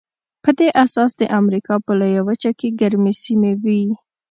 [0.43, 3.81] په دې اساس د امریکا په لویه وچه کې ګرمې سیمې وې.